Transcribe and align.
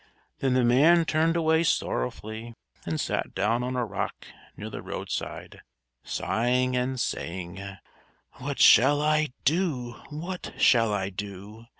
]Then 0.39 0.55
the 0.55 0.63
man 0.63 1.05
turned 1.05 1.37
away 1.37 1.61
sorrowfully 1.63 2.55
and 2.87 2.99
sat 2.99 3.35
down 3.35 3.61
on 3.61 3.75
a 3.75 3.85
rock 3.85 4.25
near 4.57 4.71
the 4.71 4.81
roadside, 4.81 5.61
sighing 6.03 6.75
and 6.75 6.99
saying: 6.99 7.59
"_What 8.39 8.57
shall 8.57 8.99
I 8.99 9.27
do? 9.45 10.01
What 10.09 10.55
shall 10.57 10.91
I 10.91 11.11
do? 11.11 11.67